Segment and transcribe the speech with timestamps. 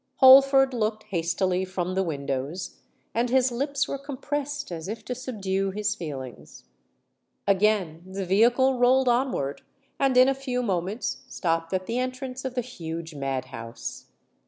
[0.15, 2.79] Holford looked hastily from the windows;
[3.13, 6.63] and his lips were compressed as if to subdue his feelings.
[7.45, 9.61] Again the vehicle rolled onward,
[9.99, 14.07] and in a few moments stopped at the entrance of the huge mad house.